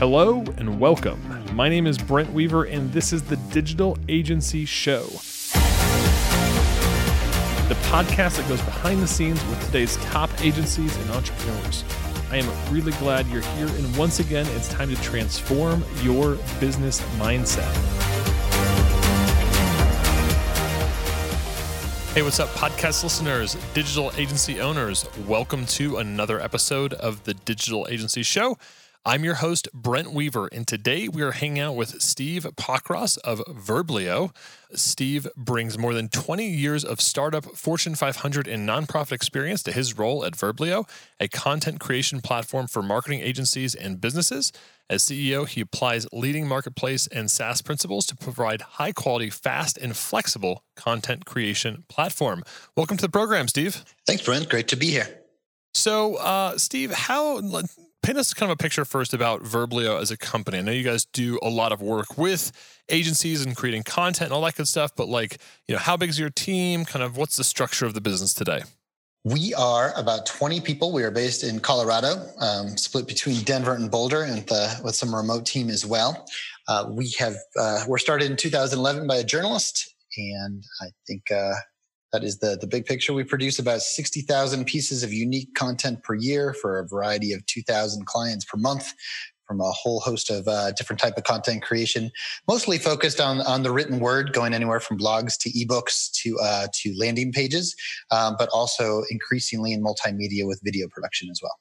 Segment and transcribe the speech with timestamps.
[0.00, 1.20] Hello and welcome.
[1.54, 5.02] My name is Brent Weaver, and this is the Digital Agency Show,
[7.68, 11.84] the podcast that goes behind the scenes with today's top agencies and entrepreneurs.
[12.30, 17.02] I am really glad you're here, and once again, it's time to transform your business
[17.18, 17.70] mindset.
[22.14, 25.06] Hey, what's up, podcast listeners, digital agency owners?
[25.28, 28.56] Welcome to another episode of the Digital Agency Show.
[29.06, 33.38] I'm your host, Brent Weaver, and today we are hanging out with Steve Pockross of
[33.48, 34.36] Verblio.
[34.74, 39.96] Steve brings more than 20 years of startup, Fortune 500, and nonprofit experience to his
[39.96, 40.86] role at Verblio,
[41.18, 44.52] a content creation platform for marketing agencies and businesses.
[44.90, 49.96] As CEO, he applies leading marketplace and SaaS principles to provide high quality, fast, and
[49.96, 52.42] flexible content creation platform.
[52.76, 53.82] Welcome to the program, Steve.
[54.06, 54.50] Thanks, Brent.
[54.50, 55.08] Great to be here.
[55.72, 57.40] So, uh, Steve, how
[58.02, 60.58] paint us kind of a picture first about Verblio as a company.
[60.58, 62.52] I know you guys do a lot of work with
[62.88, 66.10] agencies and creating content and all that good stuff, but like, you know, how big
[66.10, 66.84] is your team?
[66.84, 68.62] Kind of what's the structure of the business today?
[69.24, 70.92] We are about 20 people.
[70.92, 75.14] We are based in Colorado, um, split between Denver and Boulder, and the, with some
[75.14, 76.26] remote team as well.
[76.68, 81.52] Uh, we have uh, we're started in 2011 by a journalist, and I think uh,
[82.12, 83.12] that is the, the big picture.
[83.12, 88.06] We produce about 60,000 pieces of unique content per year for a variety of 2,000
[88.06, 88.92] clients per month
[89.46, 92.08] from a whole host of uh, different type of content creation,
[92.46, 96.68] mostly focused on, on the written word, going anywhere from blogs to ebooks to, uh,
[96.72, 97.74] to landing pages,
[98.12, 101.56] um, but also increasingly in multimedia with video production as well.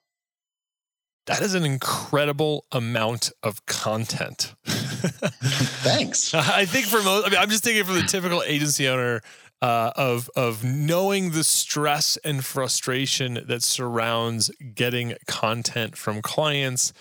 [1.25, 4.53] That is an incredible amount of content.
[4.65, 6.33] Thanks.
[6.35, 9.21] I think for most, I mean, I'm just thinking for the typical agency owner,
[9.61, 16.93] uh, of of knowing the stress and frustration that surrounds getting content from clients,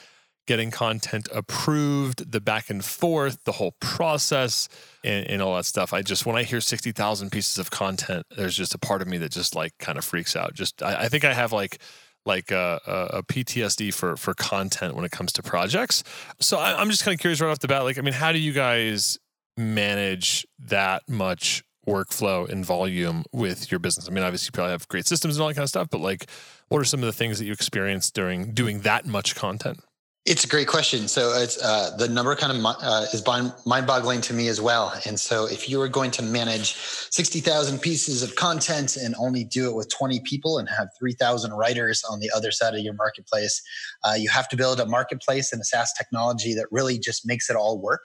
[0.47, 4.69] getting content approved, the back and forth, the whole process,
[5.05, 5.92] and, and all that stuff.
[5.92, 9.08] I just when I hear sixty thousand pieces of content, there's just a part of
[9.08, 10.55] me that just like kind of freaks out.
[10.55, 11.79] Just I, I think I have like
[12.27, 12.80] like a,
[13.13, 16.05] a, PTSD for for content when it comes to projects.
[16.40, 17.85] So I, I'm just kind of curious right off the bat.
[17.85, 19.19] Like, I mean, how do you guys
[19.57, 24.09] manage that much workflow and volume with your business?
[24.09, 26.01] I mean, obviously, you probably have great systems and all that kind of stuff, but
[26.01, 26.27] like,
[26.69, 29.81] what are some of the things that you experienced during doing that much content?
[30.27, 31.09] It's a great question.
[31.09, 33.25] So it's uh, the number kind of uh, is
[33.65, 34.93] mind-boggling to me as well.
[35.07, 39.45] And so if you were going to manage sixty thousand pieces of content and only
[39.45, 42.81] do it with twenty people and have three thousand writers on the other side of
[42.81, 43.63] your marketplace,
[44.05, 47.49] uh, you have to build a marketplace and a SaaS technology that really just makes
[47.49, 48.05] it all work.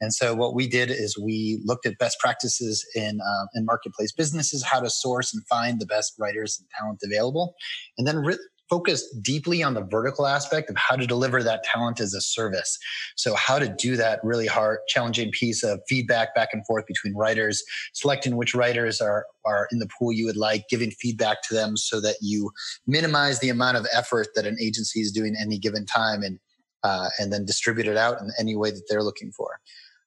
[0.00, 4.12] And so what we did is we looked at best practices in uh, in marketplace
[4.12, 7.54] businesses, how to source and find the best writers and talent available,
[7.96, 12.00] and then re- focus deeply on the vertical aspect of how to deliver that talent
[12.00, 12.78] as a service.
[13.16, 17.14] So how to do that really hard, challenging piece of feedback back and forth between
[17.14, 17.62] writers,
[17.94, 21.76] selecting which writers are are in the pool you would like, giving feedback to them
[21.76, 22.50] so that you
[22.86, 26.38] minimize the amount of effort that an agency is doing any given time and
[26.82, 29.60] uh, and then distribute it out in any way that they're looking for.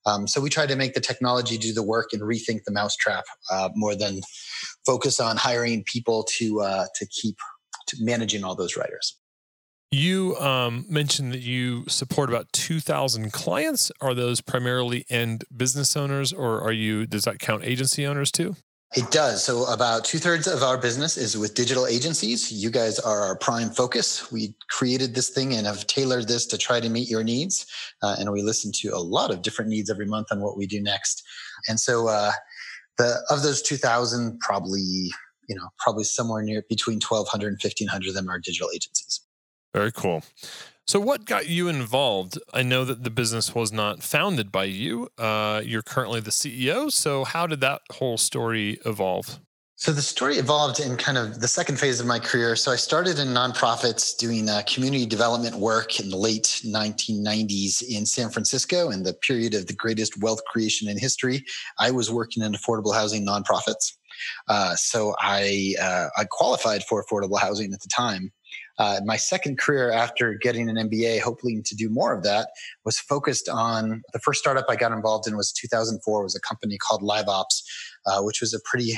[0.06, 3.24] Um, so we try to make the technology do the work and rethink the mousetrap
[3.52, 4.22] uh, more than
[4.86, 7.38] focus on hiring people to uh, to keep
[7.88, 9.18] to managing all those writers.
[9.92, 13.92] You um, mentioned that you support about two thousand clients.
[14.02, 17.06] Are those primarily end business owners, or are you?
[17.06, 18.56] Does that count agency owners too?
[18.94, 19.41] It does.
[19.41, 22.52] So about two thirds of our business is with digital agencies.
[22.52, 24.29] You guys are our prime focus.
[24.34, 27.66] We created this thing and have tailored this to try to meet your needs.
[28.03, 30.68] Uh, and we listen to a lot of different needs every month on what we
[30.68, 31.24] do next.
[31.69, 32.31] And so uh,
[32.97, 34.81] the of those 2000, probably,
[35.47, 39.22] you know, probably somewhere near between 1200 and 1500 of them are digital agencies.
[39.73, 40.22] Very cool.
[40.88, 42.38] So, what got you involved?
[42.53, 45.09] I know that the business was not founded by you.
[45.18, 46.92] Uh, you're currently the CEO.
[46.92, 49.40] So, how did that whole story evolve?
[49.81, 52.56] So the story evolved in kind of the second phase of my career.
[52.56, 58.05] So I started in nonprofits doing uh, community development work in the late 1990s in
[58.05, 61.44] San Francisco in the period of the greatest wealth creation in history.
[61.79, 63.94] I was working in affordable housing nonprofits.
[64.47, 68.32] Uh, so I, uh, I qualified for affordable housing at the time.
[68.81, 72.49] Uh, my second career after getting an MBA, hoping to do more of that,
[72.83, 76.23] was focused on the first startup I got involved in was 2004.
[76.23, 77.61] was a company called LiveOps,
[78.07, 78.93] uh, which was a pretty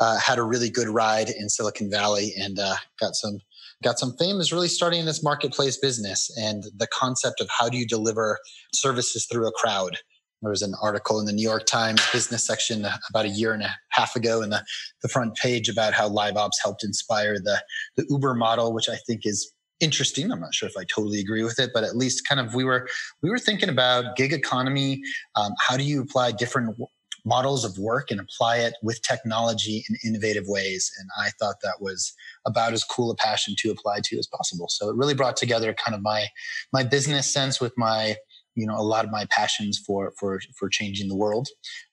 [0.00, 3.38] uh, had a really good ride in Silicon Valley and uh, got some
[3.82, 7.78] got some fame is really starting this marketplace business and the concept of how do
[7.78, 8.38] you deliver
[8.74, 9.96] services through a crowd
[10.42, 13.62] there was an article in the New York Times business section about a year and
[13.62, 14.64] a half ago in the,
[15.00, 17.62] the front page about how LiveOps helped inspire the,
[17.96, 20.30] the Uber model, which I think is interesting.
[20.30, 22.64] I'm not sure if I totally agree with it, but at least kind of we
[22.64, 22.88] were
[23.22, 25.00] we were thinking about gig economy.
[25.36, 26.76] Um, how do you apply different
[27.24, 30.90] models of work and apply it with technology in innovative ways?
[30.98, 32.12] And I thought that was
[32.46, 34.66] about as cool a passion to apply to as possible.
[34.68, 36.26] So it really brought together kind of my
[36.72, 38.16] my business sense with my
[38.54, 41.48] you know a lot of my passions for for for changing the world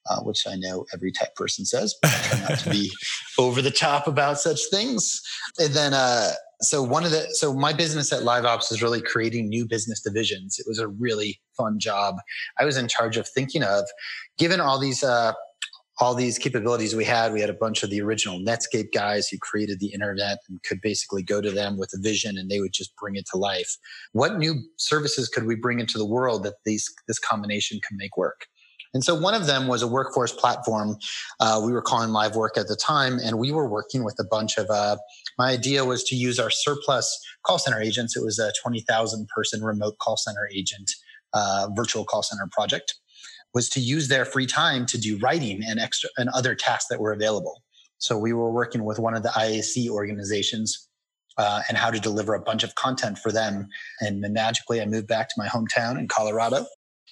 [0.10, 2.92] uh, which i know every tech person says but i try not to be
[3.40, 5.22] over the top about such things.
[5.58, 9.48] And then uh so one of the so my business at LiveOps is really creating
[9.48, 10.60] new business divisions.
[10.60, 12.16] It was a really fun job.
[12.60, 13.86] I was in charge of thinking of
[14.38, 15.32] given all these uh
[16.00, 17.34] all these capabilities we had.
[17.34, 20.80] We had a bunch of the original Netscape guys who created the internet and could
[20.82, 23.70] basically go to them with a vision and they would just bring it to life.
[24.14, 28.16] What new services could we bring into the world that these, this combination can make
[28.16, 28.48] work?
[28.94, 30.98] And so one of them was a workforce platform.
[31.40, 34.24] Uh, we were calling Live Work at the time, and we were working with a
[34.24, 34.68] bunch of.
[34.68, 34.98] Uh,
[35.38, 38.18] my idea was to use our surplus call center agents.
[38.18, 40.90] It was a 20,000 person remote call center agent
[41.34, 42.96] uh, virtual call center project
[43.54, 47.00] was to use their free time to do writing and extra and other tasks that
[47.00, 47.62] were available.
[47.98, 50.88] So we were working with one of the IAC organizations
[51.38, 53.68] uh, and how to deliver a bunch of content for them.
[54.02, 56.66] And magically, I moved back to my hometown in Colorado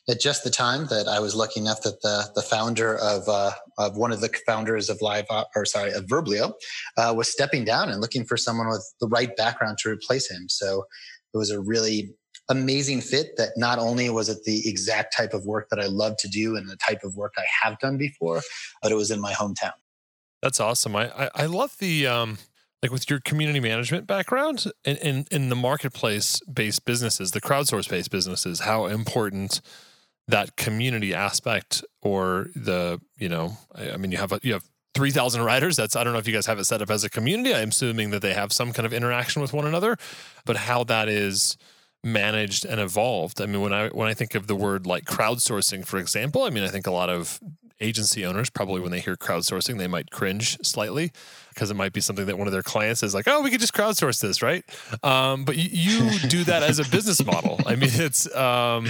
[0.10, 3.52] at just the time that I was lucky enough that the the founder of uh,
[3.78, 5.26] of one of the founders of Live
[5.56, 6.54] or sorry of Verblio
[6.98, 10.48] uh, was stepping down and looking for someone with the right background to replace him.
[10.50, 10.86] So
[11.34, 12.14] it was a really
[12.50, 16.16] amazing fit that not only was it the exact type of work that I love
[16.18, 18.42] to do and the type of work I have done before,
[18.82, 19.74] but it was in my hometown.
[20.42, 20.96] That's awesome.
[20.96, 22.38] I I, I love the um
[22.82, 27.90] like with your community management background in, in, in the marketplace based businesses, the crowdsource
[27.90, 29.62] based businesses, how important
[30.28, 34.64] that community aspect or the, you know, I, I mean, you have, a, you have
[34.94, 35.76] 3,000 writers.
[35.76, 37.56] That's, I don't know if you guys have it set up as a community.
[37.56, 39.98] I'm assuming that they have some kind of interaction with one another,
[40.46, 41.58] but how that is,
[42.04, 43.42] managed and evolved.
[43.42, 46.50] I mean, when I when I think of the word like crowdsourcing, for example, I
[46.50, 47.40] mean, I think a lot of
[47.80, 51.12] agency owners probably when they hear crowdsourcing, they might cringe slightly
[51.54, 53.60] because it might be something that one of their clients is like, "Oh, we could
[53.60, 54.64] just crowdsource this, right?"
[55.04, 57.60] Um, but you, you do that as a business model.
[57.66, 58.88] I mean, it's um,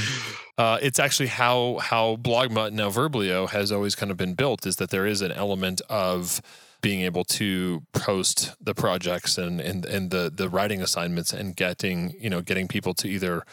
[0.57, 4.77] uh, it's actually how how Blogmutt now Verblio has always kind of been built is
[4.77, 6.41] that there is an element of
[6.87, 12.15] being able to post the projects and and and the the writing assignments and getting
[12.17, 13.43] you know getting people to either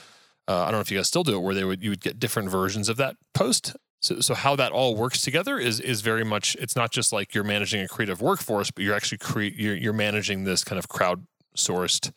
[0.46, 2.00] uh, I don't know if you guys still do it where they would you would
[2.00, 3.74] get different versions of that post.
[3.98, 7.34] So so how that all works together is is very much it's not just like
[7.34, 10.86] you're managing a creative workforce, but you're actually create you're, you're managing this kind of
[10.88, 12.12] crowdsourced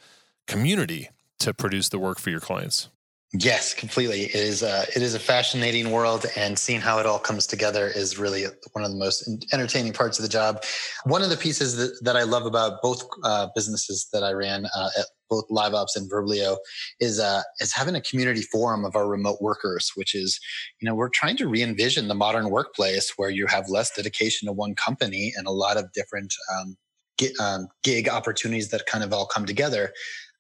[0.46, 1.10] community
[1.40, 2.90] to produce the work for your clients.
[3.34, 4.24] Yes, completely.
[4.24, 7.88] It is a, it is a fascinating world, and seeing how it all comes together
[7.88, 10.64] is really one of the most entertaining parts of the job.
[11.04, 14.66] One of the pieces that, that I love about both uh, businesses that I ran
[14.74, 16.56] uh, at both LiveOps and Verblio
[17.02, 20.40] is uh, is having a community forum of our remote workers, which is,
[20.80, 24.54] you know, we're trying to re-envision the modern workplace where you have less dedication to
[24.54, 26.78] one company and a lot of different um,
[27.42, 29.92] um, gig opportunities that kind of all come together.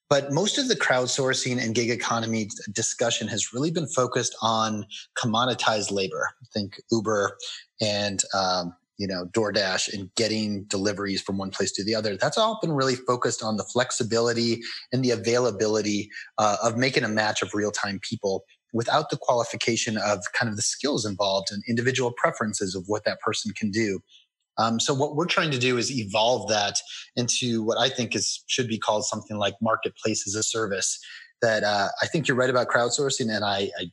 [0.10, 4.86] But most of the crowdsourcing and gig economy discussion has really been focused on
[5.18, 6.30] commoditized labor.
[6.54, 7.38] Think Uber
[7.82, 12.16] and um, you know DoorDash and getting deliveries from one place to the other.
[12.16, 14.62] That's all been really focused on the flexibility
[14.92, 19.98] and the availability uh, of making a match of real time people without the qualification
[19.98, 24.00] of kind of the skills involved and individual preferences of what that person can do.
[24.58, 26.80] Um, so what we're trying to do is evolve that
[27.16, 31.00] into what I think is should be called something like marketplace as a service.
[31.42, 33.92] That uh, I think you're right about crowdsourcing, and I, I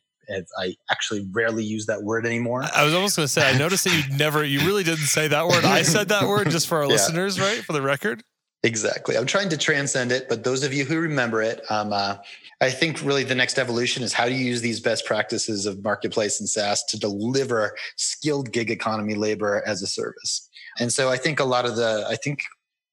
[0.59, 2.64] I actually rarely use that word anymore.
[2.75, 5.28] I was almost going to say, I noticed that you never, you really didn't say
[5.28, 5.64] that word.
[5.64, 6.92] I said that word just for our yeah.
[6.92, 7.59] listeners, right?
[7.59, 8.23] For the record.
[8.62, 9.18] Exactly.
[9.18, 12.16] I'm trying to transcend it, but those of you who remember it, um, uh,
[12.62, 15.85] I think really the next evolution is how do you use these best practices of
[15.85, 20.49] marketplace and SaaS to deliver skilled gig economy labor as a service.
[20.78, 22.42] And so I think a lot of the, I think,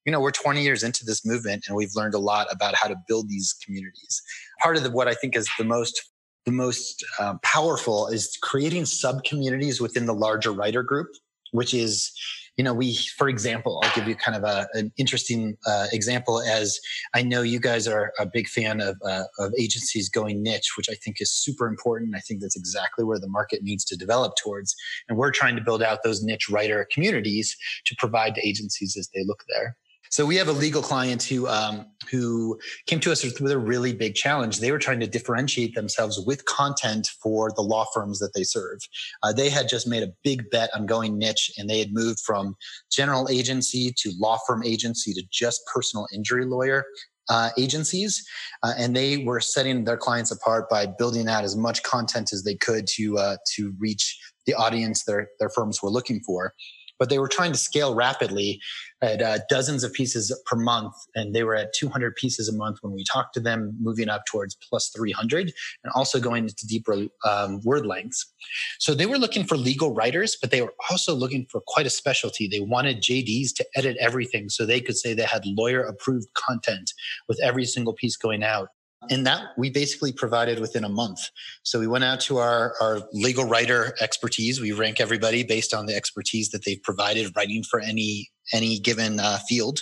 [0.06, 2.88] you know, we're 20 years into this movement and we've learned a lot about how
[2.88, 4.22] to build these communities.
[4.62, 6.02] Part of the, what I think is the most
[6.46, 11.08] the most uh, powerful is creating sub communities within the larger writer group,
[11.52, 12.12] which is
[12.58, 16.42] you know, we, for example, I'll give you kind of a, an interesting uh, example
[16.42, 16.80] as
[17.14, 20.90] I know you guys are a big fan of, uh, of agencies going niche, which
[20.90, 22.16] I think is super important.
[22.16, 24.76] I think that's exactly where the market needs to develop towards.
[25.08, 27.56] And we're trying to build out those niche writer communities
[27.86, 29.78] to provide to agencies as they look there.
[30.12, 33.94] So we have a legal client who um, who came to us with a really
[33.94, 34.60] big challenge.
[34.60, 38.80] They were trying to differentiate themselves with content for the law firms that they serve.
[39.24, 42.20] Uh, they had just made a big bet on going niche, and they had moved
[42.26, 42.58] from
[42.92, 46.84] general agency to law firm agency to just personal injury lawyer
[47.30, 48.22] uh, agencies,
[48.64, 52.44] uh, and they were setting their clients apart by building out as much content as
[52.44, 56.54] they could to uh, to reach the audience their their firms were looking for
[57.02, 58.62] but they were trying to scale rapidly
[59.02, 60.94] at uh, dozens of pieces per month.
[61.16, 64.22] And they were at 200 pieces a month when we talked to them, moving up
[64.28, 65.52] towards plus 300
[65.84, 68.32] and also going into deeper um, word lengths.
[68.78, 71.90] So they were looking for legal writers, but they were also looking for quite a
[71.90, 72.48] specialty.
[72.48, 76.94] They wanted JDs to edit everything so they could say they had lawyer approved content
[77.28, 78.68] with every single piece going out
[79.10, 81.20] and that we basically provided within a month.
[81.64, 84.62] So we went out to our, our legal writer expertise.
[84.62, 89.20] We rank everybody based on the expertise that they've provided writing for any any given
[89.20, 89.82] uh, field,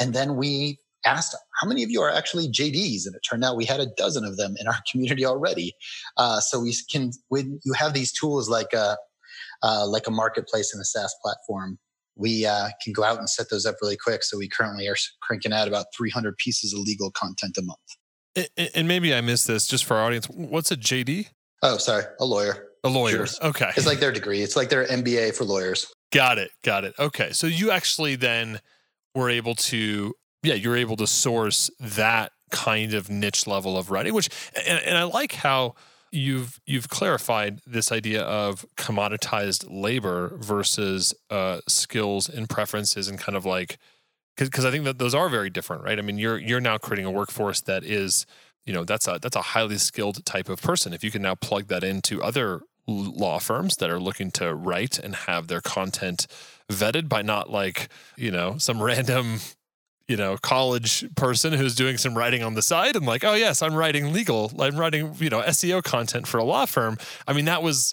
[0.00, 3.56] and then we asked how many of you are actually JDs, and it turned out
[3.56, 5.74] we had a dozen of them in our community already.
[6.16, 8.96] Uh, so we can when you have these tools like a
[9.62, 11.78] uh, like a marketplace and a SaaS platform.
[12.18, 14.22] We uh, can go out and set those up really quick.
[14.22, 17.78] So we currently are cranking out about 300 pieces of legal content a month.
[18.74, 20.26] And maybe I missed this just for our audience.
[20.26, 21.28] What's a JD?
[21.62, 22.68] Oh, sorry, a lawyer.
[22.84, 23.26] A lawyer.
[23.26, 23.48] Sure.
[23.48, 23.70] Okay.
[23.76, 24.42] It's like their degree.
[24.42, 25.92] It's like their MBA for lawyers.
[26.12, 26.50] Got it.
[26.62, 26.94] Got it.
[26.98, 27.32] Okay.
[27.32, 28.60] So you actually then
[29.14, 34.14] were able to, yeah, you're able to source that kind of niche level of writing,
[34.14, 34.28] which,
[34.66, 35.74] and, and I like how
[36.12, 43.36] you've you've clarified this idea of commoditized labor versus uh, skills and preferences and kind
[43.36, 43.78] of like
[44.36, 45.98] because I think that those are very different, right?
[45.98, 48.26] I mean, you're you're now creating a workforce that is,
[48.64, 50.92] you know, that's a that's a highly skilled type of person.
[50.92, 54.98] If you can now plug that into other law firms that are looking to write
[54.98, 56.26] and have their content
[56.70, 59.38] vetted by not like you know some random
[60.08, 63.60] you know college person who's doing some writing on the side and like oh yes
[63.62, 67.44] i'm writing legal i'm writing you know seo content for a law firm i mean
[67.44, 67.92] that was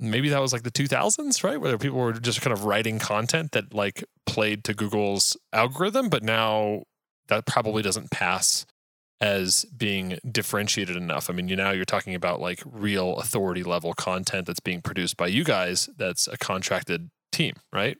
[0.00, 1.60] maybe that was like the 2000s, right?
[1.60, 6.22] Where people were just kind of writing content that like played to Google's algorithm, but
[6.22, 6.84] now
[7.28, 8.66] that probably doesn't pass
[9.20, 11.28] as being differentiated enough.
[11.28, 15.16] I mean, you now you're talking about like real authority level content that's being produced
[15.16, 17.98] by you guys that's a contracted team, right?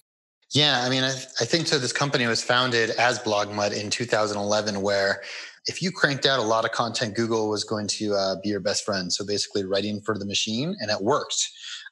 [0.53, 1.79] Yeah, I mean, I, I think so.
[1.79, 5.23] This company was founded as Blogmutt in 2011, where
[5.69, 8.61] if you cranked out a lot of content, Google was going to uh, be your
[8.61, 9.13] best friend.
[9.13, 11.47] So basically, writing for the machine, and it worked.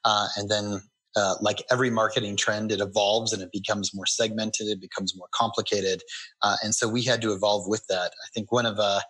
[0.04, 0.80] Uh, and then,
[1.14, 4.66] uh, like every marketing trend, it evolves and it becomes more segmented.
[4.66, 6.02] It becomes more complicated.
[6.42, 8.12] Uh, and so we had to evolve with that.
[8.25, 9.00] I think one of uh,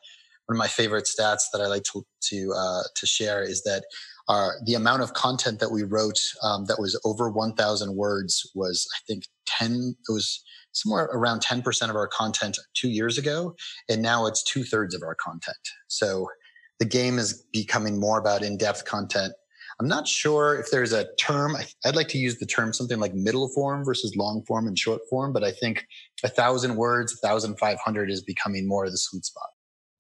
[0.47, 3.85] one of my favorite stats that I like to to uh, to share is that
[4.29, 8.89] our the amount of content that we wrote um, that was over 1,000 words was
[8.97, 9.95] I think 10.
[10.09, 10.43] It was
[10.77, 13.55] somewhere around 10% of our content two years ago,
[13.89, 15.57] and now it's two thirds of our content.
[15.89, 16.29] So
[16.79, 19.33] the game is becoming more about in-depth content
[19.79, 21.55] I'm not sure if there's a term.
[21.85, 25.03] I'd like to use the term something like middle form versus long form and short
[25.11, 25.87] form, but I think
[26.25, 29.49] a thousand words, thousand five hundred is becoming more of the sweet spot.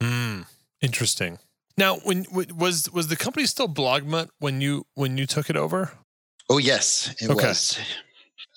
[0.02, 0.46] Mm,
[0.80, 1.38] interesting.
[1.76, 5.92] Now, when was was the company still Blogmutt when you when you took it over?
[6.48, 7.48] Oh yes, it okay.
[7.48, 7.78] was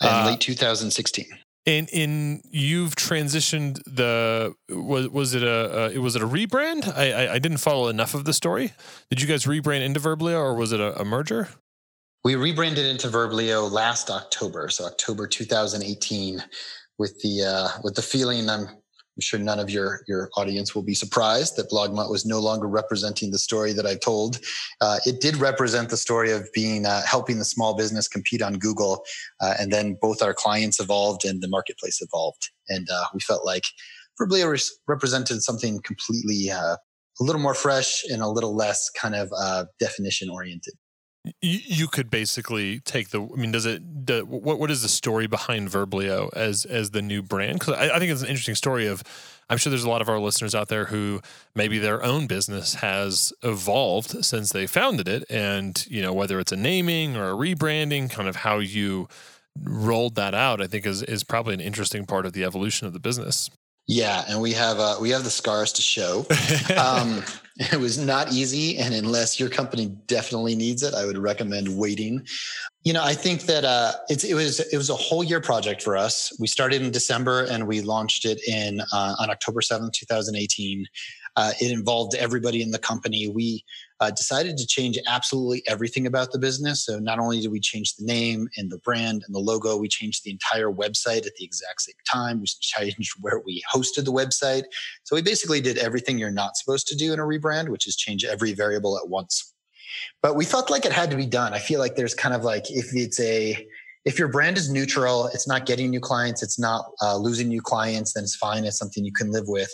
[0.01, 1.25] in uh, late 2016.
[1.65, 6.91] And in you've transitioned the was was it a, a was it a rebrand?
[6.95, 8.73] I, I, I didn't follow enough of the story.
[9.09, 11.49] Did you guys rebrand into Verblio or was it a, a merger?
[12.23, 16.43] We rebranded into Verblio last October, so October 2018,
[16.97, 18.67] with the uh, with the feeling I'm
[19.19, 22.69] I'm sure none of your your audience will be surprised that Blogmutt was no longer
[22.69, 24.39] representing the story that I told.
[24.79, 28.53] Uh, it did represent the story of being uh, helping the small business compete on
[28.53, 29.03] Google,
[29.41, 33.45] uh, and then both our clients evolved and the marketplace evolved, and uh, we felt
[33.45, 33.65] like
[34.17, 34.57] Verblio
[34.87, 36.77] represented something completely uh,
[37.19, 40.75] a little more fresh and a little less kind of uh, definition oriented
[41.41, 43.21] you could basically take the.
[43.21, 44.07] I mean, does it?
[44.07, 47.59] The, what what is the story behind Verblio as as the new brand?
[47.59, 48.87] Because I, I, think it's an interesting story.
[48.87, 49.03] Of
[49.49, 51.21] I'm sure there's a lot of our listeners out there who
[51.55, 56.53] maybe their own business has evolved since they founded it, and you know whether it's
[56.53, 59.09] a naming or a rebranding, kind of how you
[59.61, 60.61] rolled that out.
[60.61, 63.49] I think is is probably an interesting part of the evolution of the business.
[63.89, 66.25] Yeah, and we have uh, we have the scars to show.
[66.77, 67.23] Um,
[67.57, 72.25] it was not easy, and unless your company definitely needs it, I would recommend waiting.
[72.83, 75.81] You know, I think that uh, it's it was it was a whole year project
[75.81, 76.31] for us.
[76.39, 80.35] We started in December and we launched it in uh, on October seventh, two thousand
[80.35, 80.85] eighteen.
[81.39, 83.29] Uh, it involved everybody in the company.
[83.29, 83.63] We
[84.01, 86.85] uh, decided to change absolutely everything about the business.
[86.85, 89.87] So not only did we change the name and the brand and the logo, we
[89.87, 92.41] changed the entire website at the exact same time.
[92.41, 94.63] We changed where we hosted the website.
[95.05, 97.95] So we basically did everything you're not supposed to do in a rebrand, which is
[97.95, 99.53] change every variable at once.
[100.21, 101.53] But we felt like it had to be done.
[101.53, 103.65] I feel like there's kind of like if it's a
[104.05, 107.61] if your brand is neutral, it's not getting new clients, it's not uh, losing new
[107.61, 108.65] clients, then it's fine.
[108.65, 109.69] It's something you can live with.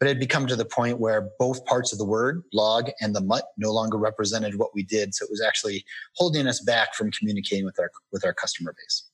[0.00, 3.14] But it had become to the point where both parts of the word, blog and
[3.14, 5.14] the MUT, no longer represented what we did.
[5.14, 5.84] So it was actually
[6.16, 9.04] holding us back from communicating with our with our customer base.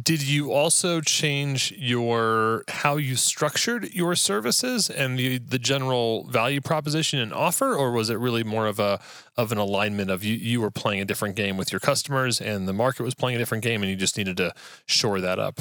[0.00, 6.60] Did you also change your how you structured your services and the the general value
[6.60, 9.00] proposition and offer, or was it really more of a
[9.36, 12.68] of an alignment of you you were playing a different game with your customers and
[12.68, 14.52] the market was playing a different game and you just needed to
[14.84, 15.60] shore that up?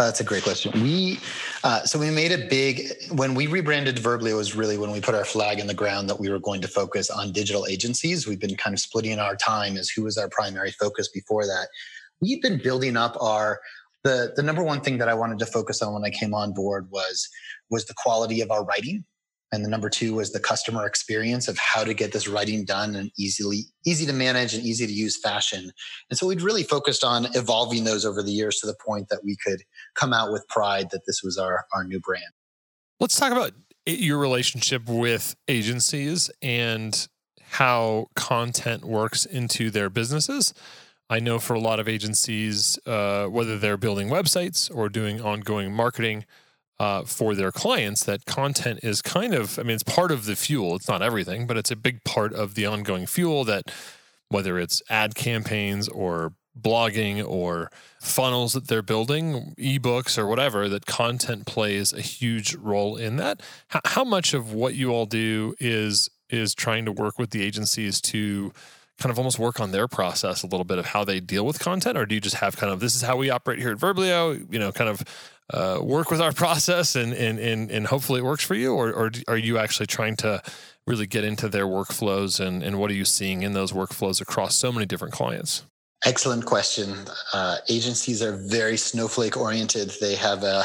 [0.00, 0.72] Uh, that's a great question.
[0.82, 1.20] We
[1.62, 5.00] uh, so we made a big when we rebranded Verblio it was really when we
[5.00, 8.26] put our flag in the ground that we were going to focus on digital agencies.
[8.26, 11.68] We've been kind of splitting our time as who was our primary focus before that
[12.20, 13.60] we've been building up our
[14.04, 16.52] the the number one thing that I wanted to focus on when I came on
[16.52, 17.28] board was
[17.68, 19.04] was the quality of our writing.
[19.52, 22.94] And the number two was the customer experience of how to get this writing done
[22.94, 25.72] and easily easy to manage and easy to use fashion.
[26.08, 29.24] And so we'd really focused on evolving those over the years to the point that
[29.24, 29.60] we could
[30.00, 32.32] come out with pride that this was our our new brand.
[32.98, 33.52] Let's talk about
[33.86, 37.08] your relationship with agencies and
[37.42, 40.54] how content works into their businesses.
[41.08, 45.72] I know for a lot of agencies, uh, whether they're building websites or doing ongoing
[45.72, 46.24] marketing
[46.78, 50.36] uh, for their clients, that content is kind of, I mean, it's part of the
[50.36, 50.76] fuel.
[50.76, 53.72] It's not everything, but it's a big part of the ongoing fuel that
[54.28, 60.86] whether it's ad campaigns or blogging or funnels that they're building, ebooks or whatever, that
[60.86, 63.42] content plays a huge role in that.
[63.68, 67.42] How, how much of what you all do is is trying to work with the
[67.42, 68.52] agencies to
[69.00, 71.58] kind of almost work on their process a little bit of how they deal with
[71.58, 73.78] content, or do you just have kind of this is how we operate here at
[73.78, 74.46] Verblio?
[74.52, 75.02] You know, kind of
[75.52, 78.92] uh, work with our process and and and and hopefully it works for you, or
[78.92, 80.42] or are you actually trying to
[80.86, 84.54] really get into their workflows and and what are you seeing in those workflows across
[84.54, 85.64] so many different clients?
[86.06, 86.94] Excellent question.
[87.34, 89.92] Uh, agencies are very snowflake oriented.
[90.00, 90.64] They have a,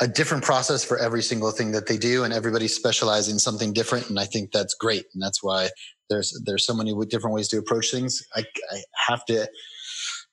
[0.00, 3.72] a different process for every single thing that they do, and everybody specializes in something
[3.72, 4.08] different.
[4.08, 5.06] And I think that's great.
[5.12, 5.70] And that's why
[6.08, 8.24] there's there's so many different ways to approach things.
[8.36, 9.48] I, I have to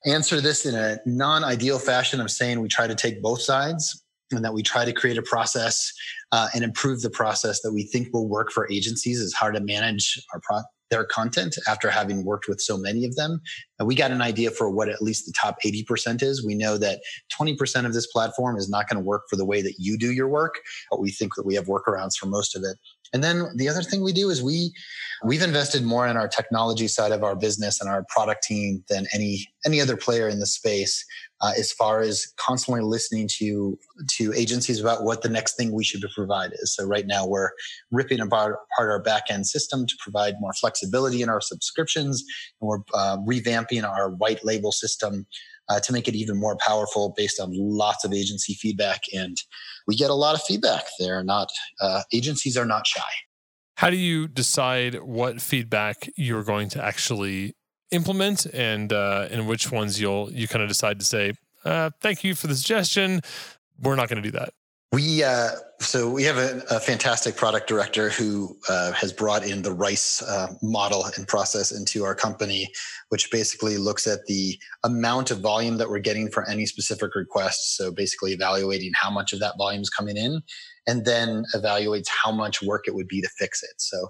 [0.06, 4.46] answer this in a non-ideal fashion of saying we try to take both sides and
[4.46, 5.92] that we try to create a process
[6.32, 9.60] uh, and improve the process that we think will work for agencies is how to
[9.62, 13.42] manage our pro- their content after having worked with so many of them.
[13.80, 16.46] And we got an idea for what at least the top 80% is.
[16.46, 17.02] We know that
[17.40, 20.12] 20% of this platform is not going to work for the way that you do
[20.12, 22.78] your work, but we think that we have workarounds for most of it.
[23.14, 24.74] And then the other thing we do is we
[25.26, 29.06] we've invested more in our technology side of our business and our product team than
[29.14, 31.04] any any other player in the space
[31.42, 33.78] uh, as far as constantly listening to
[34.10, 36.76] to agencies about what the next thing we should provide is.
[36.76, 37.52] So right now we're
[37.92, 42.24] ripping apart, apart our backend system to provide more flexibility in our subscriptions,
[42.62, 45.26] and we're uh, revamping our white label system
[45.70, 49.02] uh, to make it even more powerful based on lots of agency feedback.
[49.14, 49.38] And
[49.88, 50.86] we get a lot of feedback.
[51.00, 51.50] They're not
[51.82, 53.02] uh, agencies are not shy.
[53.76, 57.54] How do you decide what feedback you're going to actually
[57.92, 61.34] implement and uh, and which ones you'll you kind of decide to say
[61.66, 63.22] uh, thank you for the suggestion
[63.80, 64.50] we're not going to do that
[64.92, 69.62] we uh, so we have a, a, fantastic product director who uh, has brought in
[69.62, 72.70] the RICE uh, model and process into our company
[73.10, 77.78] which basically looks at the amount of volume that we're getting for any specific request.
[77.78, 80.42] So basically evaluating how much of that volume is coming in
[80.88, 83.76] and then evaluates how much work it would be to fix it.
[83.78, 84.10] So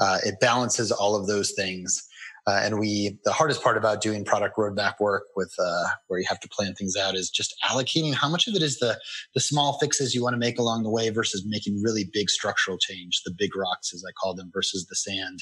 [0.00, 2.02] uh, it balances all of those things
[2.46, 6.26] uh, and we, the hardest part about doing product roadmap work with uh, where you
[6.28, 8.98] have to plan things out is just allocating how much of it is the
[9.34, 12.78] the small fixes you want to make along the way versus making really big structural
[12.78, 15.38] change, the big rocks as I call them, versus the sand.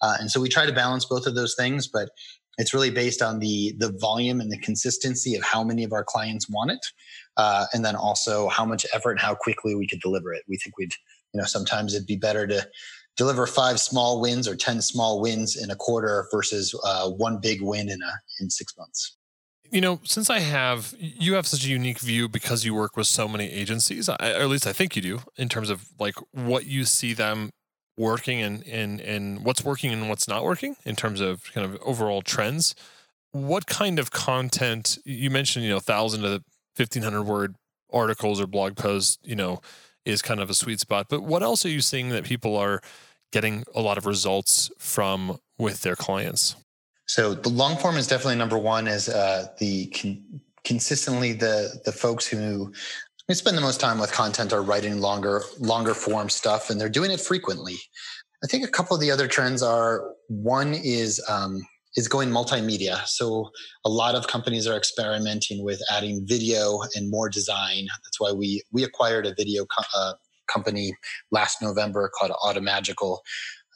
[0.00, 2.10] Uh, and so we try to balance both of those things, but
[2.58, 6.04] it's really based on the the volume and the consistency of how many of our
[6.04, 6.86] clients want it,
[7.36, 10.44] uh, and then also how much effort and how quickly we could deliver it.
[10.48, 10.94] We think we'd
[11.34, 12.68] you know sometimes it'd be better to
[13.16, 17.60] deliver five small wins or 10 small wins in a quarter versus uh, one big
[17.62, 19.16] win in a in six months.
[19.68, 23.08] You know since i have you have such a unique view because you work with
[23.08, 26.14] so many agencies I, or at least i think you do in terms of like
[26.30, 27.50] what you see them
[27.96, 31.80] working and and and what's working and what's not working in terms of kind of
[31.82, 32.74] overall trends.
[33.32, 36.28] What kind of content you mentioned you know 1000 to
[36.76, 37.56] 1500 word
[37.92, 39.60] articles or blog posts you know
[40.06, 42.80] is kind of a sweet spot but what else are you seeing that people are
[43.32, 46.56] getting a lot of results from with their clients?
[47.06, 48.86] So the long form is definitely number one.
[48.88, 52.72] Is uh, the con- consistently the the folks who
[53.28, 56.88] we spend the most time with content are writing longer longer form stuff, and they're
[56.88, 57.76] doing it frequently.
[58.42, 61.60] I think a couple of the other trends are one is um,
[61.96, 63.06] is going multimedia.
[63.06, 63.50] So
[63.84, 67.86] a lot of companies are experimenting with adding video and more design.
[68.04, 70.12] That's why we we acquired a video co- uh,
[70.46, 70.94] company
[71.30, 73.22] last November called Automagical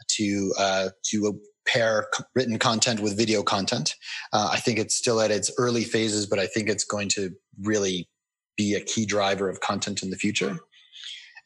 [0.08, 3.94] to uh, to pair written content with video content.
[4.32, 7.30] Uh, I think it's still at its early phases, but I think it's going to
[7.62, 8.08] really
[8.56, 10.58] be a key driver of content in the future.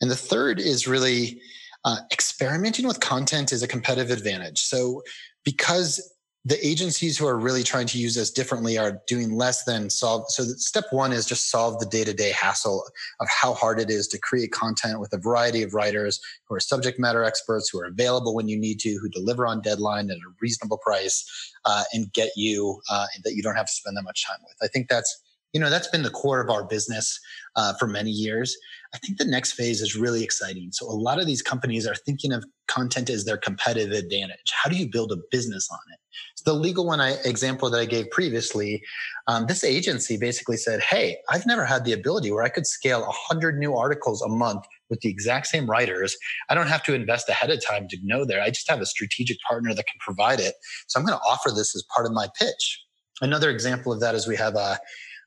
[0.01, 1.41] And the third is really
[1.85, 4.63] uh, experimenting with content is a competitive advantage.
[4.63, 5.03] So
[5.45, 6.14] because
[6.47, 10.27] the agencies who are really trying to use this differently are doing less than solve.
[10.29, 12.85] So step one is just solve the day-to-day hassle
[13.21, 16.61] of how hard it is to create content with a variety of writers who are
[16.61, 20.19] subject matter experts, who are available when you need to, who deliver on deadline at
[20.19, 21.25] a reasonable price,
[21.65, 24.57] uh, and get you uh, that you don't have to spend that much time with.
[24.63, 25.24] I think that's
[25.55, 27.19] you know that's been the core of our business
[27.57, 28.57] uh, for many years
[28.95, 31.95] i think the next phase is really exciting so a lot of these companies are
[31.95, 35.99] thinking of content as their competitive advantage how do you build a business on it
[36.35, 38.83] so the legal one I, example that i gave previously
[39.29, 43.01] um, this agency basically said hey i've never had the ability where i could scale
[43.03, 46.15] 100 new articles a month with the exact same writers.
[46.51, 48.43] I don't have to invest ahead of time to know there.
[48.43, 50.55] I just have a strategic partner that can provide it.
[50.87, 52.85] So I'm going to offer this as part of my pitch.
[53.21, 54.79] Another example of that is we have a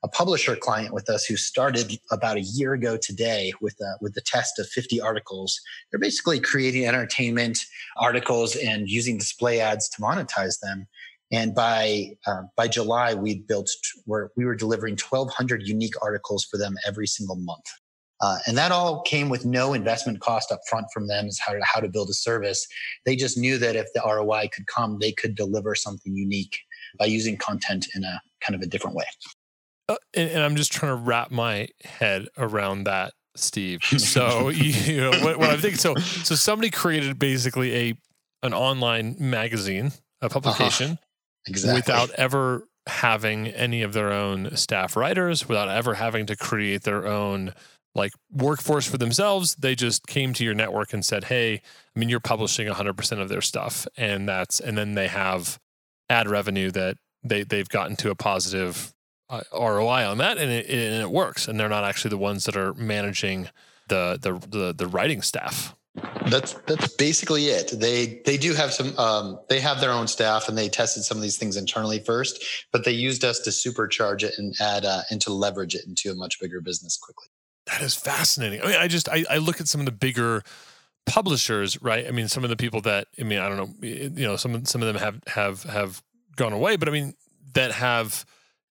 [0.07, 4.13] a publisher client with us who started about a year ago today with uh, with
[4.13, 5.59] the test of 50 articles.
[5.91, 7.59] They're basically creating entertainment
[7.97, 10.87] articles and using display ads to monetize them.
[11.29, 13.69] And by uh, by July, we built
[14.05, 17.65] where we were delivering 1,200 unique articles for them every single month.
[18.21, 21.53] Uh, and that all came with no investment cost up front from them as how
[21.53, 22.65] to, how to build a service.
[23.05, 26.57] They just knew that if the ROI could come, they could deliver something unique
[26.97, 29.05] by using content in a kind of a different way.
[29.89, 33.81] Uh, and, and, I'm just trying to wrap my head around that, Steve.
[33.99, 35.77] So you know what, what I think.
[35.77, 37.93] So so somebody created basically a
[38.43, 39.87] an online magazine,
[40.21, 40.29] a uh-huh.
[40.29, 41.47] publication, uh-huh.
[41.47, 41.79] exactly.
[41.79, 47.05] without ever having any of their own staff writers, without ever having to create their
[47.07, 47.53] own
[47.95, 49.55] like workforce for themselves.
[49.55, 53.29] They just came to your network and said, "Hey, I mean, you're publishing 100% of
[53.29, 55.59] their stuff," and that's and then they have
[56.09, 58.93] ad revenue that they they've gotten to a positive
[59.29, 61.47] uh, ROI on that, and it, and it works.
[61.47, 63.49] And they're not actually the ones that are managing
[63.87, 65.75] the the the, the writing staff.
[66.27, 67.71] That's that's basically it.
[67.79, 68.97] They they do have some.
[68.97, 72.43] Um, they have their own staff, and they tested some of these things internally first.
[72.71, 76.11] But they used us to supercharge it and add uh, and to leverage it into
[76.11, 77.27] a much bigger business quickly.
[77.65, 78.61] That is fascinating.
[78.61, 80.43] I mean, I just I, I look at some of the bigger
[81.05, 82.05] publishers, right?
[82.07, 84.65] I mean, some of the people that I mean, I don't know, you know, some
[84.65, 86.03] some of them have have have
[86.35, 87.15] gone away, but I mean,
[87.53, 88.25] that have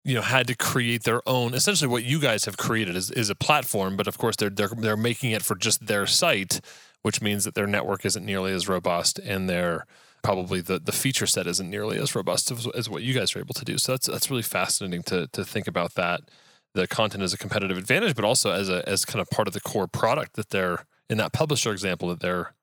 [0.06, 3.28] you know had to create their own essentially what you guys have created is, is
[3.28, 6.60] a platform but of course they're, they're they're making it for just their site
[7.02, 9.86] which means that their network isn't nearly as robust and their
[10.26, 13.38] probably the, the feature set isn't nearly as robust as, as what you guys are
[13.38, 13.78] able to do.
[13.78, 16.22] So that's that's really fascinating to to think about that
[16.74, 19.54] the content as a competitive advantage but also as a as kind of part of
[19.54, 22.54] the core product that they're in that publisher example that they're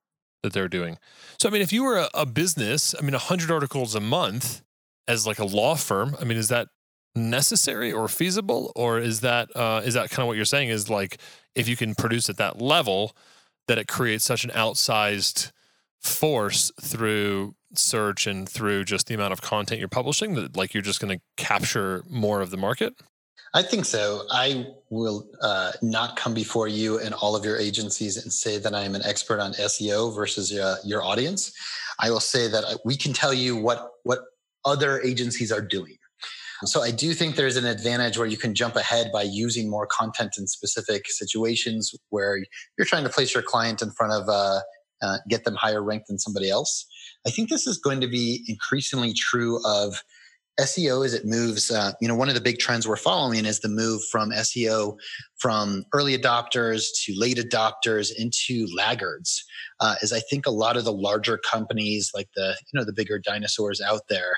[0.44, 0.98] that they're doing.
[1.40, 4.62] So i mean if you were a, a business i mean 100 articles a month
[5.08, 6.68] as like a law firm i mean is that
[7.15, 10.89] necessary or feasible or is that uh, is that kind of what you're saying is
[10.89, 11.17] like
[11.56, 13.15] if you can produce at that level
[13.67, 15.52] that it creates such an outsized
[15.99, 20.84] force through search and through just the amount of content you're publishing that like you're
[20.84, 22.93] just going to capture more of the market?
[23.56, 24.23] I think so.
[24.32, 28.73] I will uh, not come before you and all of your agencies and say that
[28.73, 31.54] i am an expert on seo versus uh, your audience.
[31.99, 34.21] I will say that uh, we can tell you what what
[34.65, 35.97] other agencies are doing
[36.67, 39.88] so I do think there's an advantage where you can jump ahead by using more
[39.88, 42.38] content in specific situations where
[42.78, 44.60] you're trying to place your client in front of uh,
[45.02, 46.86] uh, get them higher ranked than somebody else.
[47.28, 50.04] I think this is going to be increasingly true of
[50.60, 51.72] SEO as it moves.
[51.72, 54.98] Uh, you know, one of the big trends we're following is the move from SEO
[55.38, 59.44] from early adopters to late adopters into laggards.
[59.80, 62.94] Uh, is I think a lot of the larger companies, like the you know the
[62.94, 64.38] bigger dinosaurs out there,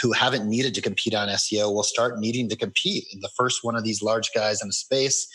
[0.00, 3.04] who haven't needed to compete on SEO will start needing to compete.
[3.12, 5.26] And the first one of these large guys in a space,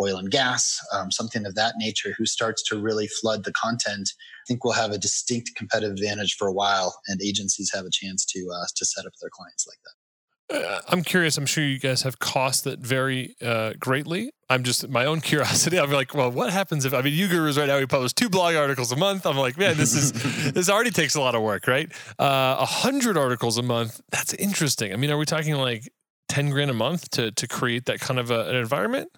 [0.00, 4.10] oil and gas, um, something of that nature, who starts to really flood the content,
[4.46, 8.24] think we'll have a distinct competitive advantage for a while, and agencies have a chance
[8.26, 9.92] to uh, to set up their clients like that.
[10.48, 11.36] Uh, I'm curious.
[11.36, 14.30] I'm sure you guys have costs that vary uh, greatly.
[14.48, 15.78] I'm just my own curiosity.
[15.78, 18.54] I'm like, well, what happens if I mean, UGurus right now we publish two blog
[18.54, 19.26] articles a month.
[19.26, 20.12] I'm like, man, this is
[20.52, 21.90] this already takes a lot of work, right?
[22.18, 22.24] Uh,
[22.58, 24.00] a uh, hundred articles a month.
[24.10, 24.92] That's interesting.
[24.92, 25.90] I mean, are we talking like
[26.28, 29.10] ten grand a month to to create that kind of a, an environment?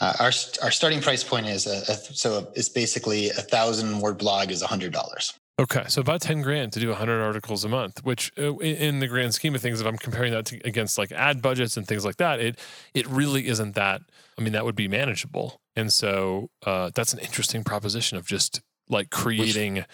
[0.00, 0.32] Uh, our
[0.62, 4.62] our starting price point is a, a, so it's basically a thousand word blog is
[4.62, 5.34] a hundred dollars.
[5.60, 9.08] Okay, so about ten grand to do hundred articles a month, which, uh, in the
[9.08, 12.04] grand scheme of things, if I'm comparing that to, against like ad budgets and things
[12.04, 12.58] like that, it
[12.94, 14.02] it really isn't that.
[14.38, 18.60] I mean, that would be manageable And so uh, that's an interesting proposition of just
[18.88, 19.84] like creating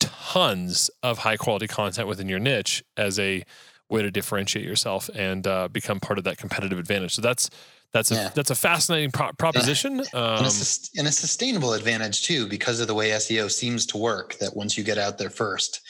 [0.00, 3.42] tons of high quality content within your niche as a
[3.88, 7.14] way to differentiate yourself and uh, become part of that competitive advantage.
[7.14, 7.50] So that's
[7.92, 8.30] that's a yeah.
[8.34, 12.88] that's a fascinating pro- proposition um, and, a, and, a, sustainable advantage too because of
[12.88, 14.36] the way SEO seems to work.
[14.38, 15.80] That once you get out there first,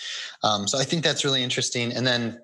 [0.45, 1.93] um, so I think that's really interesting.
[1.93, 2.39] And then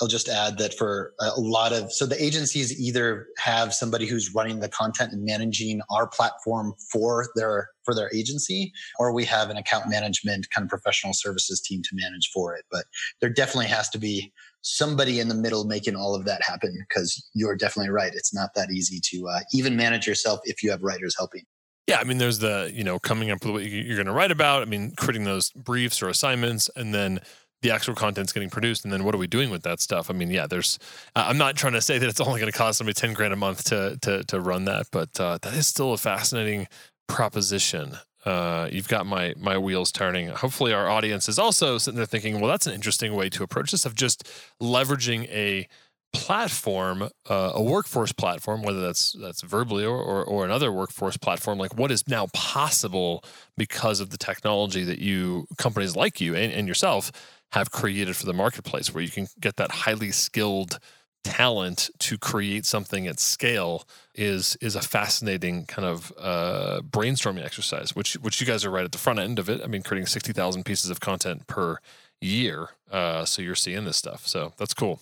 [0.00, 4.34] I'll just add that for a lot of so the agencies either have somebody who's
[4.34, 9.50] running the content and managing our platform for their for their agency, or we have
[9.50, 12.64] an account management kind of professional services team to manage for it.
[12.70, 12.84] But
[13.20, 14.32] there definitely has to be
[14.64, 18.12] somebody in the middle making all of that happen because you're definitely right.
[18.14, 21.44] It's not that easy to uh, even manage yourself if you have writers helping.
[21.86, 24.30] Yeah, I mean, there's the you know coming up with what you're going to write
[24.30, 24.62] about.
[24.62, 27.20] I mean, creating those briefs or assignments, and then
[27.60, 30.12] the actual content's getting produced and then what are we doing with that stuff i
[30.12, 30.78] mean yeah there's
[31.16, 33.32] uh, i'm not trying to say that it's only going to cost somebody 10 grand
[33.32, 36.68] a month to to, to run that but uh, that is still a fascinating
[37.08, 40.28] proposition uh, you've got my my wheels turning.
[40.28, 43.70] Hopefully our audience is also sitting there thinking well that's an interesting way to approach
[43.70, 44.28] this of just
[44.60, 45.68] leveraging a
[46.14, 51.76] platform, uh, a workforce platform, whether that's that's Verblio or, or another workforce platform, like
[51.76, 53.22] what is now possible
[53.56, 57.10] because of the technology that you companies like you and, and yourself
[57.52, 60.78] have created for the marketplace where you can get that highly skilled
[61.24, 63.84] talent to create something at scale
[64.14, 68.84] is is a fascinating kind of uh, brainstorming exercise which which you guys are right
[68.84, 71.78] at the front end of it i mean creating 60,000 pieces of content per
[72.20, 75.00] year uh, so you're seeing this stuff so that's cool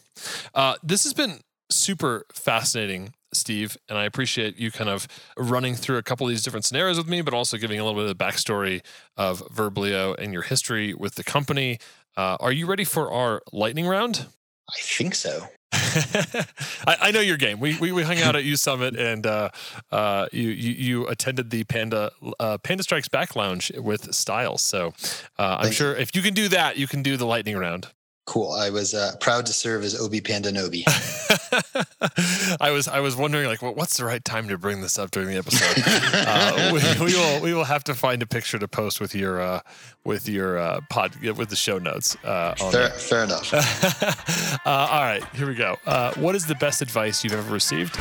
[0.54, 5.08] uh, this has been super fascinating Steve, and I appreciate you kind of
[5.38, 7.98] running through a couple of these different scenarios with me, but also giving a little
[7.98, 8.82] bit of the backstory
[9.16, 11.78] of Verblio and your history with the company.
[12.14, 14.26] Uh, are you ready for our lightning round?
[14.68, 15.48] I think so.
[15.72, 17.58] I, I, know your game.
[17.58, 19.48] We, we, we hung out at U Summit, and uh,
[19.90, 24.62] uh, you, you, you attended the Panda uh, Panda Strikes Back Lounge with Styles.
[24.62, 24.92] So
[25.38, 27.88] uh, I'm sure if you can do that, you can do the lightning round.
[28.24, 28.52] Cool.
[28.52, 30.84] I was uh, proud to serve as Obi Panda Nobi.
[32.60, 35.10] I was I was wondering like, well, what's the right time to bring this up
[35.10, 35.82] during the episode?
[36.14, 39.40] uh, we, we, will we will have to find a picture to post with your
[39.40, 39.60] uh,
[40.04, 42.16] with your uh, pod with the show notes.
[42.22, 43.52] Uh, fair, fair enough.
[44.64, 45.76] Uh, all right, here we go.
[45.86, 47.98] Uh, what is the best advice you've ever received?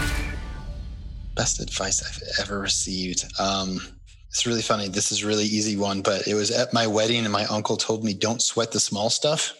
[1.35, 3.25] Best advice I've ever received.
[3.39, 3.81] Um,
[4.29, 4.87] it's really funny.
[4.87, 7.77] This is a really easy one, but it was at my wedding, and my uncle
[7.77, 9.53] told me, "Don't sweat the small stuff."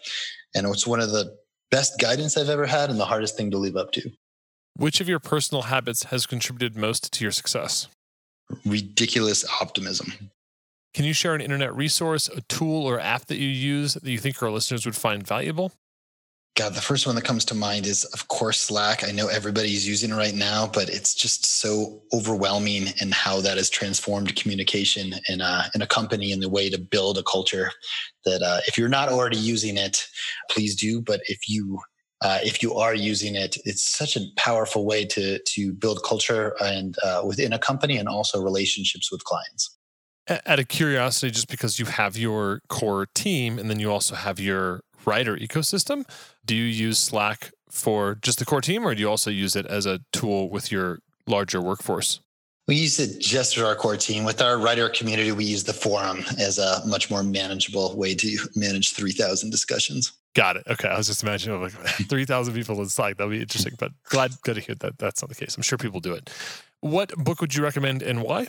[0.55, 1.37] And it's one of the
[1.69, 4.11] best guidance I've ever had and the hardest thing to live up to.
[4.75, 7.87] Which of your personal habits has contributed most to your success?
[8.65, 10.31] Ridiculous optimism.
[10.93, 14.17] Can you share an internet resource, a tool, or app that you use that you
[14.17, 15.71] think our listeners would find valuable?
[16.55, 19.07] God, the first one that comes to mind is, of course, Slack.
[19.07, 23.55] I know everybody's using it right now, but it's just so overwhelming in how that
[23.55, 27.71] has transformed communication in a, in a company and the way to build a culture
[28.25, 30.05] that uh, if you're not already using it,
[30.49, 31.01] please do.
[31.01, 31.79] But if you
[32.21, 36.53] uh, if you are using it, it's such a powerful way to to build culture
[36.61, 39.77] and uh, within a company and also relationships with clients.
[40.45, 44.39] Out of curiosity, just because you have your core team and then you also have
[44.39, 46.05] your writer ecosystem,
[46.45, 49.65] do you use Slack for just the core team, or do you also use it
[49.65, 52.19] as a tool with your larger workforce?
[52.67, 54.23] We use it just for our core team.
[54.23, 58.37] With our writer community, we use the forum as a much more manageable way to
[58.55, 60.13] manage 3,000 discussions.
[60.35, 60.63] Got it.
[60.69, 60.87] Okay.
[60.87, 61.71] I was just imagining like
[62.07, 63.17] 3,000 people in Slack.
[63.17, 65.57] That'll be interesting, but glad, glad to hear that that's not the case.
[65.57, 66.29] I'm sure people do it.
[66.81, 68.47] What book would you recommend and why?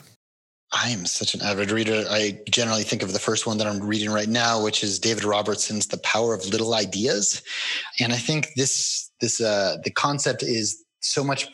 [0.71, 2.03] I am such an avid reader.
[2.09, 5.23] I generally think of the first one that I'm reading right now, which is David
[5.23, 7.43] Robertson's The Power of Little Ideas.
[7.99, 11.49] And I think this, this, uh, the concept is so much,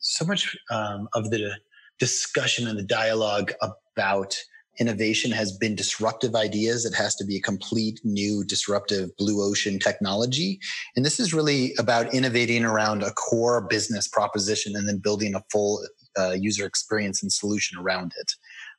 [0.00, 1.52] so much um, of the
[1.98, 4.36] discussion and the dialogue about
[4.78, 6.84] innovation has been disruptive ideas.
[6.84, 10.58] It has to be a complete new disruptive blue ocean technology.
[10.94, 15.42] And this is really about innovating around a core business proposition and then building a
[15.50, 15.82] full
[16.18, 18.32] uh, user experience and solution around it.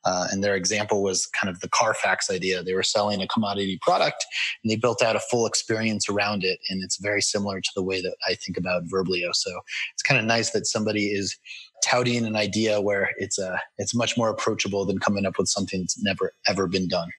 [0.05, 2.63] Uh, and their example was kind of the Carfax idea.
[2.63, 4.25] They were selling a commodity product
[4.63, 6.59] and they built out a full experience around it.
[6.69, 9.33] And it's very similar to the way that I think about Verblio.
[9.33, 9.51] So
[9.93, 11.37] it's kind of nice that somebody is
[11.83, 15.47] touting an idea where it's a uh, it's much more approachable than coming up with
[15.47, 17.09] something that's never ever been done.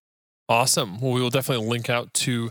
[0.49, 1.01] Awesome.
[1.01, 2.51] Well, we will definitely link out to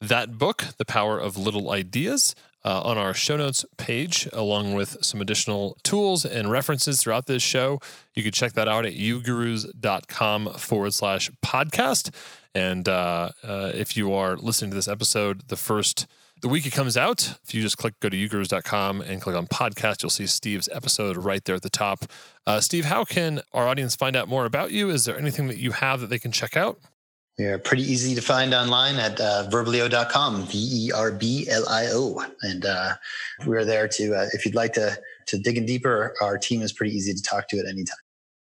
[0.00, 2.34] that book, The Power of Little Ideas,
[2.66, 7.42] uh, on our show notes page, along with some additional tools and references throughout this
[7.42, 7.80] show.
[8.14, 12.12] You can check that out at ugurus.com forward slash podcast.
[12.56, 16.06] And uh, uh, if you are listening to this episode the first
[16.42, 19.46] The week it comes out, if you just click go to ugurus.com and click on
[19.46, 22.04] podcast, you'll see Steve's episode right there at the top.
[22.46, 24.90] Uh, Steve, how can our audience find out more about you?
[24.90, 26.80] Is there anything that you have that they can check out?
[27.38, 31.68] We are pretty easy to find online at uh, verblio.com, V E R B L
[31.68, 32.24] I O.
[32.40, 32.94] And uh,
[33.44, 36.72] we're there to, uh, if you'd like to, to dig in deeper, our team is
[36.72, 37.98] pretty easy to talk to at any time.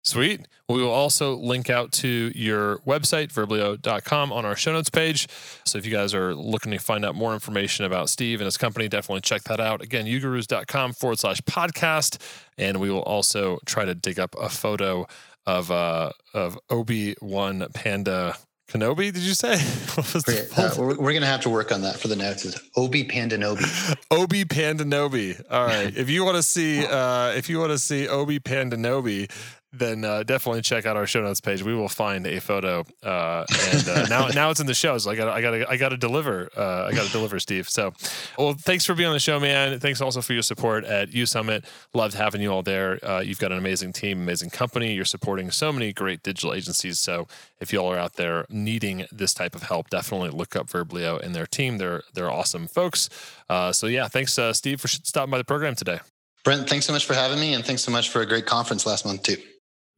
[0.03, 0.47] Sweet.
[0.67, 5.27] We will also link out to your website, verblio.com, on our show notes page.
[5.65, 8.57] So if you guys are looking to find out more information about Steve and his
[8.57, 9.83] company, definitely check that out.
[9.83, 12.19] Again, ugurus.com forward slash podcast.
[12.57, 15.05] And we will also try to dig up a photo
[15.45, 18.35] of uh, of Obi Wan Panda
[18.69, 19.59] Kenobi, did you say?
[20.15, 22.45] Okay, uh, we're, we're going to have to work on that for the notes.
[22.45, 23.97] Is Obi Pandanobi.
[24.11, 25.43] Obi Pandanobi.
[25.51, 25.95] All right.
[25.95, 29.29] if you want to see, uh, if you want to see Obi Pandanobi,
[29.71, 31.61] then uh, definitely check out our show notes page.
[31.61, 34.97] We will find a photo, uh, and uh, now now it's in the show.
[34.97, 36.49] So I got I got I got to deliver.
[36.57, 37.69] Uh, I got to deliver, Steve.
[37.69, 37.93] So,
[38.37, 39.79] well, thanks for being on the show, man.
[39.79, 41.65] Thanks also for your support at U Summit.
[41.93, 42.99] Loved having you all there.
[43.03, 44.93] Uh, you've got an amazing team, amazing company.
[44.93, 46.97] You're supporting so many great digital agencies.
[46.97, 47.27] So,
[47.59, 51.21] if you all are out there needing this type of help, definitely look up Verblio
[51.21, 51.77] and their team.
[51.77, 53.09] They're they're awesome folks.
[53.47, 55.99] Uh, so yeah, thanks, Steve, for stopping by the program today.
[56.43, 58.85] Brent, thanks so much for having me, and thanks so much for a great conference
[58.85, 59.37] last month too.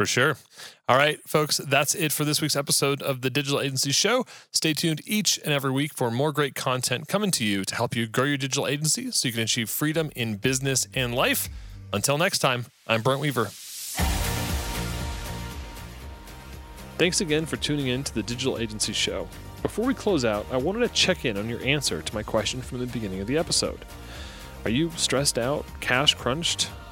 [0.02, 0.36] For sure.
[0.90, 4.26] All right, folks, that's it for this week's episode of the Digital Agency Show.
[4.52, 7.96] Stay tuned each and every week for more great content coming to you to help
[7.96, 11.50] you grow your digital agency so you can achieve freedom in business and life.
[11.94, 13.52] Until next time, I'm Brent Weaver.
[16.98, 19.28] Thanks again for tuning in to the Digital Agency Show.
[19.62, 22.60] Before we close out, I wanted to check in on your answer to my question
[22.60, 23.86] from the beginning of the episode.
[24.66, 26.72] Are you stressed out, cash crunched,